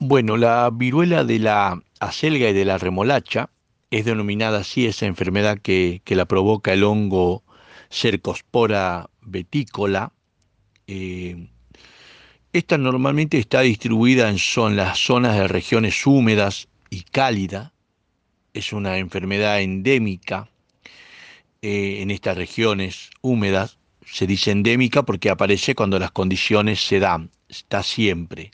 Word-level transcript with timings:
Bueno, 0.00 0.36
la 0.36 0.70
viruela 0.72 1.24
de 1.24 1.40
la 1.40 1.82
acelga 1.98 2.48
y 2.48 2.52
de 2.52 2.64
la 2.64 2.78
remolacha 2.78 3.50
es 3.90 4.04
denominada 4.04 4.60
así 4.60 4.86
esa 4.86 5.06
enfermedad 5.06 5.58
que, 5.58 6.02
que 6.04 6.14
la 6.14 6.26
provoca 6.26 6.72
el 6.72 6.84
hongo 6.84 7.42
Cercospora 7.90 9.10
betícola. 9.22 10.12
Eh, 10.86 11.48
esta 12.52 12.78
normalmente 12.78 13.38
está 13.38 13.62
distribuida 13.62 14.28
en 14.30 14.38
son, 14.38 14.76
las 14.76 14.98
zonas 14.98 15.36
de 15.36 15.48
regiones 15.48 16.06
húmedas 16.06 16.68
y 16.90 17.02
cálidas. 17.02 17.72
Es 18.54 18.72
una 18.72 18.98
enfermedad 18.98 19.60
endémica 19.60 20.48
eh, 21.60 22.02
en 22.02 22.12
estas 22.12 22.36
regiones 22.36 23.10
húmedas. 23.20 23.78
Se 24.06 24.28
dice 24.28 24.52
endémica 24.52 25.02
porque 25.02 25.28
aparece 25.28 25.74
cuando 25.74 25.98
las 25.98 26.12
condiciones 26.12 26.80
se 26.80 27.00
dan, 27.00 27.30
está 27.48 27.82
siempre. 27.82 28.52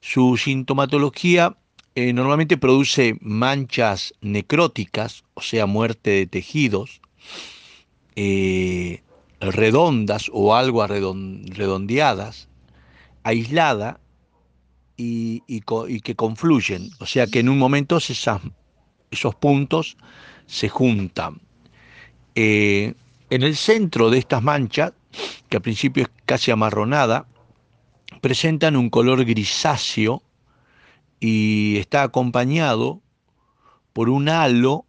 Su 0.00 0.36
sintomatología 0.36 1.56
eh, 1.94 2.12
normalmente 2.12 2.56
produce 2.56 3.16
manchas 3.20 4.14
necróticas, 4.20 5.24
o 5.34 5.42
sea, 5.42 5.66
muerte 5.66 6.10
de 6.10 6.26
tejidos, 6.26 7.00
eh, 8.16 9.02
redondas 9.40 10.30
o 10.32 10.54
algo 10.54 10.86
redondeadas, 10.86 12.48
aislada 13.22 14.00
y, 14.96 15.40
que 16.02 16.14
confluyen, 16.14 16.90
o 16.98 17.06
sea 17.06 17.26
que 17.26 17.40
en 17.40 17.48
un 17.48 17.58
momento 17.58 17.96
esos 17.98 19.34
puntos 19.36 19.96
se 20.46 20.68
juntan. 20.68 21.40
Eh, 22.34 22.94
en 23.30 23.42
el 23.42 23.56
centro 23.56 24.10
de 24.10 24.18
estas 24.18 24.42
manchas, 24.42 24.92
que 25.48 25.56
al 25.56 25.62
principio 25.62 26.04
es 26.04 26.10
casi 26.26 26.50
amarronada, 26.50 27.26
presentan 28.20 28.76
un 28.76 28.90
color 28.90 29.24
grisáceo 29.24 30.22
y 31.18 31.76
está 31.78 32.02
acompañado 32.02 33.00
por 33.92 34.08
un 34.08 34.28
halo 34.28 34.86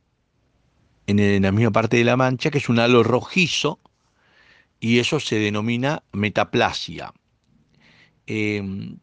en, 1.08 1.42
la 1.42 1.52
misma 1.52 1.72
parte 1.72 1.97
de 1.97 2.03
la 2.03 2.17
mancha, 2.17 2.50
que 2.50 2.59
es 2.59 2.70
un 2.70 2.80
halo 2.80 3.03
rojizo, 3.03 3.80
y 4.80 5.00
eso 5.00 5.20
se 5.20 5.38
denomina 5.39 6.03
metaplasia. 6.11 7.14
Em, 8.25 8.97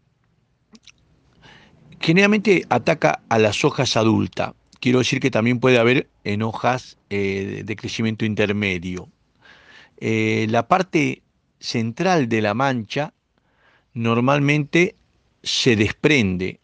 generalmente 2.01 2.65
ataca 2.71 3.23
a 3.29 3.39
las 3.39 3.65
hojas 3.65 3.97
adultas. 3.97 4.55
Quiero 4.81 5.01
decir 5.01 5.21
que 5.21 5.31
también 5.31 5.61
puede 5.61 5.79
haber 5.79 6.09
en 6.25 6.43
hojas 6.43 6.99
eh, 7.11 7.63
de 7.65 7.77
crecimiento 7.77 8.25
intermedio. 8.25 9.09
Eh, 9.99 10.47
la 10.49 10.69
parte 10.69 11.23
central 11.59 12.29
de 12.29 12.41
la 12.41 12.55
mancha 12.55 13.13
normalmente 13.99 14.95
se 15.43 15.75
desprende. 15.75 16.61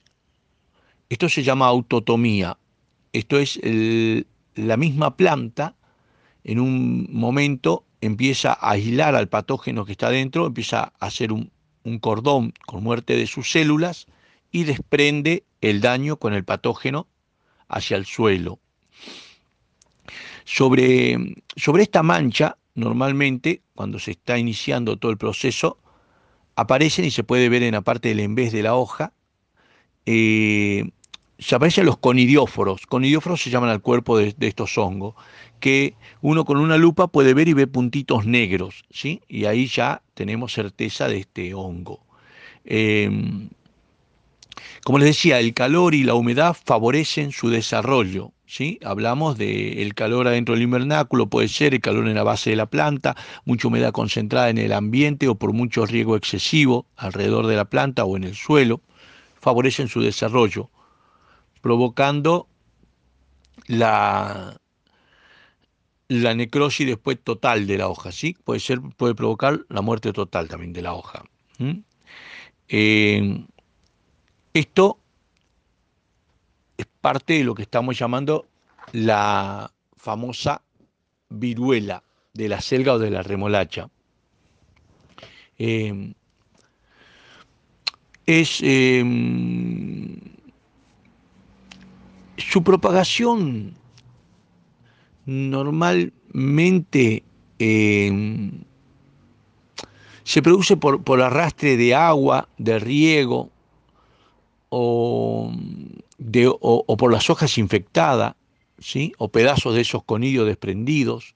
Esto 1.08 1.28
se 1.28 1.42
llama 1.42 1.66
autotomía. 1.66 2.56
Esto 3.12 3.38
es 3.38 3.58
la 4.54 4.76
misma 4.76 5.16
planta 5.16 5.74
en 6.44 6.60
un 6.60 7.08
momento 7.10 7.84
empieza 8.00 8.52
a 8.52 8.72
aislar 8.72 9.16
al 9.16 9.28
patógeno 9.28 9.84
que 9.84 9.92
está 9.92 10.10
dentro, 10.10 10.46
empieza 10.46 10.92
a 11.00 11.06
hacer 11.06 11.32
un, 11.32 11.50
un 11.82 11.98
cordón 11.98 12.52
con 12.66 12.84
muerte 12.84 13.16
de 13.16 13.26
sus 13.26 13.50
células 13.50 14.06
y 14.52 14.64
desprende 14.64 15.44
el 15.60 15.80
daño 15.80 16.18
con 16.18 16.34
el 16.34 16.44
patógeno 16.44 17.08
hacia 17.66 17.96
el 17.96 18.04
suelo. 18.04 18.60
Sobre, 20.44 21.16
sobre 21.56 21.82
esta 21.82 22.02
mancha, 22.02 22.58
normalmente, 22.74 23.62
cuando 23.74 23.98
se 23.98 24.12
está 24.12 24.38
iniciando 24.38 24.98
todo 24.98 25.10
el 25.10 25.18
proceso, 25.18 25.78
aparecen 26.56 27.04
y 27.04 27.10
se 27.10 27.24
puede 27.24 27.48
ver 27.48 27.62
en 27.62 27.72
la 27.72 27.82
parte 27.82 28.08
del 28.08 28.20
envés 28.20 28.52
de 28.52 28.62
la 28.62 28.74
hoja, 28.74 29.12
eh, 30.06 30.90
se 31.38 31.54
aparecen 31.54 31.86
los 31.86 31.98
conidióforos. 31.98 32.86
Conidióforos 32.86 33.42
se 33.42 33.50
llaman 33.50 33.70
al 33.70 33.80
cuerpo 33.80 34.18
de, 34.18 34.34
estos 34.40 34.78
hongos, 34.78 35.14
que 35.60 35.94
uno 36.20 36.44
con 36.44 36.58
una 36.58 36.76
lupa 36.76 37.08
puede 37.08 37.34
ver 37.34 37.48
y 37.48 37.54
ve 37.54 37.66
puntitos 37.66 38.26
negros, 38.26 38.84
¿sí? 38.90 39.20
Y 39.28 39.46
ahí 39.46 39.66
ya 39.66 40.02
tenemos 40.14 40.52
certeza 40.52 41.08
de 41.08 41.18
este 41.18 41.54
hongo. 41.54 42.00
Em, 42.64 43.50
como 44.84 44.98
les 44.98 45.08
decía, 45.08 45.40
el 45.40 45.54
calor 45.54 45.94
y 45.94 46.04
la 46.04 46.14
humedad 46.14 46.56
favorecen 46.64 47.32
su 47.32 47.48
desarrollo. 47.50 48.32
¿sí? 48.46 48.78
Hablamos 48.84 49.36
del 49.38 49.94
calor 49.94 50.28
adentro 50.28 50.54
del 50.54 50.64
invernáculo, 50.64 51.28
puede 51.28 51.48
ser 51.48 51.74
el 51.74 51.80
calor 51.80 52.08
en 52.08 52.14
la 52.14 52.22
base 52.22 52.50
de 52.50 52.56
la 52.56 52.66
planta, 52.66 53.16
mucha 53.44 53.68
humedad 53.68 53.92
concentrada 53.92 54.50
en 54.50 54.58
el 54.58 54.72
ambiente 54.72 55.28
o 55.28 55.34
por 55.34 55.52
mucho 55.52 55.86
riego 55.86 56.16
excesivo 56.16 56.86
alrededor 56.96 57.46
de 57.46 57.56
la 57.56 57.64
planta 57.64 58.04
o 58.04 58.16
en 58.16 58.24
el 58.24 58.34
suelo, 58.34 58.80
favorecen 59.40 59.88
su 59.88 60.00
desarrollo, 60.00 60.70
provocando 61.60 62.48
la, 63.66 64.56
la 66.08 66.34
necrosis 66.34 66.86
después 66.86 67.18
total 67.22 67.66
de 67.66 67.78
la 67.78 67.88
hoja, 67.88 68.12
¿sí? 68.12 68.36
Puede, 68.44 68.60
ser, 68.60 68.80
puede 68.96 69.14
provocar 69.14 69.60
la 69.68 69.80
muerte 69.80 70.12
total 70.12 70.48
también 70.48 70.72
de 70.72 70.82
la 70.82 70.94
hoja. 70.94 71.24
Esto 74.54 74.98
es 76.78 76.86
parte 77.00 77.34
de 77.34 77.44
lo 77.44 77.54
que 77.54 77.62
estamos 77.62 77.98
llamando 77.98 78.46
la 78.92 79.70
famosa 79.96 80.62
viruela 81.28 82.02
de 82.32 82.48
la 82.48 82.60
selga 82.60 82.94
o 82.94 82.98
de 82.98 83.10
la 83.10 83.22
remolacha. 83.22 83.90
Em, 85.58 86.14
es 88.26 88.60
em, 88.62 90.16
su 92.36 92.62
propagación 92.64 93.74
normalmente 95.26 97.22
em, 97.58 98.64
se 100.22 100.42
produce 100.42 100.76
por, 100.76 101.02
por 101.02 101.20
arrastre 101.20 101.76
de 101.76 101.94
agua, 101.94 102.48
de 102.58 102.78
riego, 102.78 103.50
o, 104.76 106.96
por 106.98 107.12
las 107.12 107.30
hojas 107.30 107.58
infectadas, 107.58 108.34
¿sí? 108.78 109.12
o 109.18 109.28
pedazos 109.28 109.74
de 109.74 109.82
esos 109.82 110.04
conillos 110.04 110.46
desprendidos, 110.46 111.34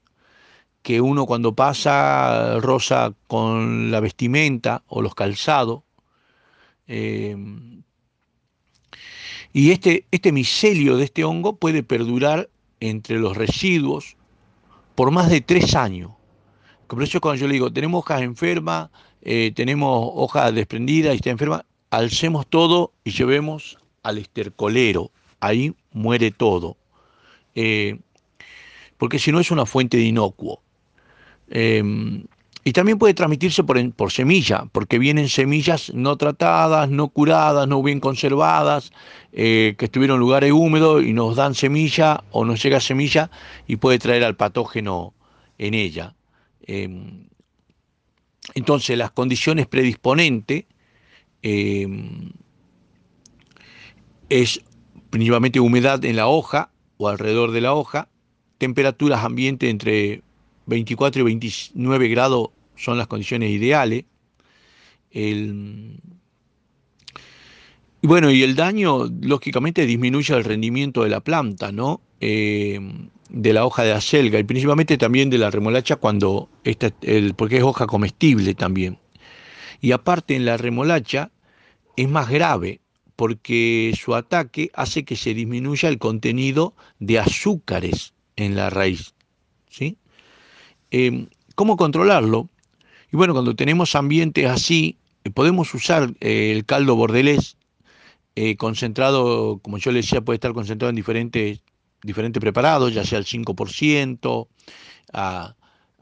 que 0.83 1.01
uno 1.01 1.27
cuando 1.27 1.55
pasa 1.55 2.59
rosa 2.61 3.15
con 3.27 3.91
la 3.91 4.01
vestimenta 4.01 4.83
o 4.87 5.03
los 5.03 5.15
calzados. 5.15 5.83
Em, 6.87 7.83
y 9.53 9.71
este, 9.71 10.07
este 10.11 10.33
micelio 10.33 10.97
de 10.97 11.05
este 11.05 11.25
hongo 11.25 11.57
puede 11.57 11.83
perdurar 11.83 12.49
entre 12.81 13.19
los 13.19 13.37
residuos 13.37 14.17
por 14.95 15.11
más 15.11 15.31
de 15.31 15.41
tres 15.41 15.75
años. 15.75 16.13
Por 16.87 17.03
eso 17.03 17.21
cuando 17.21 17.41
yo 17.41 17.47
le 17.47 17.55
digo, 17.55 17.73
tenemos 17.73 18.01
hojas 18.01 18.23
enfermas, 18.23 18.91
eh, 19.23 19.53
tenemos 19.55 20.11
hojas 20.15 20.55
desprendidas 20.55 21.13
y 21.13 21.17
está 21.17 21.31
enferma, 21.31 21.65
alcemos 21.91 22.47
todo 22.47 22.93
y 23.05 23.11
llevemos 23.11 23.79
al 24.03 24.19
estercolero, 24.19 25.11
ahí 25.41 25.75
muere 25.93 26.31
todo, 26.31 26.77
eh, 27.55 27.99
porque 28.97 29.19
si 29.19 29.33
no 29.33 29.41
es 29.41 29.51
una 29.51 29.67
fuente 29.67 29.97
de 29.97 30.05
inocuo. 30.05 30.63
Em, 31.51 32.25
y 32.65 32.73
también 32.73 32.99
puede 32.99 33.15
transmitirse 33.15 33.65
por, 33.65 33.93
por, 33.93 34.13
semilla, 34.13 34.67
porque 34.73 34.99
vienen 34.99 35.29
semillas 35.31 35.91
no 35.95 36.17
tratadas, 36.17 36.91
no 36.91 37.09
curadas, 37.09 37.67
no 37.67 37.83
bien 37.83 38.01
conservadas, 38.01 38.93
eh, 39.33 39.75
que 39.79 39.87
estuvieron 39.87 40.17
en 40.17 40.21
lugares 40.21 40.53
húmedos 40.53 41.03
y 41.03 41.15
nos 41.15 41.37
dan 41.37 41.55
semilla 41.55 42.25
o 42.31 42.45
nos 42.45 42.63
llega 42.63 42.81
semilla 42.81 43.31
y 43.67 43.77
puede 43.77 43.99
traer 43.99 44.25
al 44.25 44.37
patógeno 44.37 45.15
en 45.57 45.73
ella. 45.73 46.15
Em, 46.63 47.29
entonces, 48.55 48.99
las 48.99 49.13
condiciones 49.13 49.67
predisponentes 49.67 50.65
Em, 51.43 52.33
es 54.29 54.63
principalmente 55.11 55.61
humedad 55.61 56.05
en 56.05 56.17
la 56.17 56.29
hoja 56.29 56.71
o 56.97 57.09
alrededor 57.09 57.53
de 57.53 57.61
la 57.61 57.75
hoja, 57.75 58.09
temperaturas 58.59 59.25
ambiente 59.25 59.71
entre 59.71 60.23
24 60.67 61.23
y 61.23 61.25
29 61.25 62.09
grados 62.09 62.51
son 62.77 62.99
las 62.99 63.07
condiciones 63.07 63.51
ideales. 63.51 64.05
y 65.11 65.99
bueno, 68.03 68.31
y 68.31 68.43
el 68.43 68.55
daño 68.55 69.07
lógicamente 69.23 69.87
disminuye 69.87 70.35
el 70.35 70.45
rendimiento 70.45 71.03
de 71.03 71.11
la 71.11 71.21
planta, 71.21 71.73
¿no? 71.73 72.01
Em, 72.21 73.11
de 73.31 73.53
la 73.53 73.67
hoja 73.67 73.83
de 73.85 73.93
acelga 73.93 74.39
y 74.39 74.45
principalmente 74.45 74.97
también 74.99 75.31
de 75.31 75.39
la 75.39 75.51
remolacha 75.51 75.97
cuando 75.97 76.49
esta, 76.65 76.91
el, 77.03 77.35
porque 77.35 77.59
es 77.59 77.63
hoja 77.63 77.87
comestible 77.87 78.55
también. 78.55 78.99
Y 79.81 79.93
aparte 79.93 80.35
en 80.35 80.45
la 80.45 80.57
remolacha 80.57 81.31
es 81.97 82.09
más 82.09 82.29
grave 82.29 82.81
porque 83.17 83.93
su 84.01 84.15
ataque 84.15 84.71
hace 84.75 85.05
que 85.05 85.17
se 85.17 85.35
disminuya 85.35 85.89
el 85.89 85.99
contenido 85.99 86.75
de 87.01 87.19
azúcares 87.19 88.15
en 88.37 88.55
la 88.55 88.71
raíz. 88.71 89.15
¿sí? 89.69 89.99
Em, 90.91 91.29
¿Cómo 91.57 91.77
controlarlo? 91.77 92.49
Y 93.13 93.17
bueno, 93.17 93.33
cuando 93.33 93.57
tenemos 93.57 93.97
ambientes 93.97 94.47
así, 94.47 94.99
eh, 95.25 95.31
podemos 95.31 95.75
usar 95.75 96.15
eh, 96.21 96.53
el 96.55 96.65
caldo 96.65 96.95
bordelés 96.95 97.57
eh, 98.37 98.57
concentrado, 98.57 99.59
como 99.59 99.79
yo 99.79 99.91
le 99.91 100.03
decía, 100.03 100.21
puede 100.21 100.37
estar 100.37 100.53
concentrado 100.53 100.91
en 100.91 100.97
diferentes, 100.97 101.61
diferentes 102.03 102.41
preparados, 102.41 102.95
ya 102.95 103.05
sea 103.05 103.19
al 103.19 103.25
5%, 103.25 104.47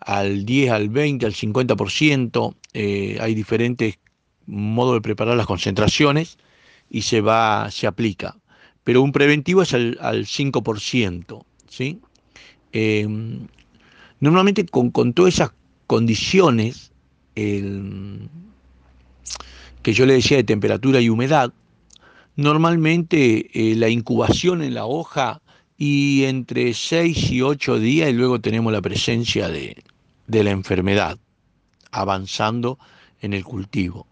al 0.00 0.44
10, 0.44 0.70
al 0.70 0.88
20, 0.90 1.24
al 1.24 1.32
50%. 1.32 2.54
Eh, 2.78 3.16
hay 3.22 3.34
diferentes 3.34 3.98
modos 4.44 4.96
de 4.96 5.00
preparar 5.00 5.34
las 5.34 5.46
concentraciones 5.46 6.36
y 6.90 7.00
se 7.00 7.22
va, 7.22 7.70
se 7.70 7.86
aplica. 7.86 8.36
Pero 8.84 9.00
un 9.00 9.12
preventivo 9.12 9.62
es 9.62 9.72
al, 9.72 9.96
5%. 9.98 11.44
¿sí? 11.70 12.00
Em, 12.72 13.46
normalmente 14.20 14.66
con, 14.66 14.92
todas 15.14 15.32
esas 15.32 15.52
condiciones 15.86 16.92
que 17.34 18.28
yo 19.94 20.04
le 20.04 20.14
decía 20.14 20.36
de 20.36 20.44
temperatura 20.44 21.00
y 21.00 21.08
humedad, 21.08 21.54
normalmente 22.34 23.48
eh, 23.54 23.74
la 23.74 23.88
incubación 23.88 24.62
en 24.62 24.74
la 24.74 24.84
hoja 24.84 25.40
y 25.78 26.24
entre 26.24 26.74
6 26.74 27.30
y 27.30 27.40
8 27.40 27.78
días 27.78 28.10
y 28.10 28.12
luego 28.12 28.38
tenemos 28.38 28.70
la 28.70 28.82
presencia 28.82 29.48
de, 29.48 29.82
la 30.26 30.50
enfermedad 30.50 31.18
avanzando 31.96 32.78
en 33.20 33.32
el 33.32 33.44
cultivo. 33.44 34.06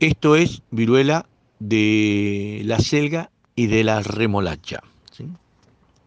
Esto 0.00 0.36
es 0.36 0.62
viruela 0.70 1.26
de 1.58 2.62
la 2.64 2.78
selga 2.78 3.30
y 3.54 3.66
de 3.66 3.84
la 3.84 4.02
remolacha. 4.02 4.82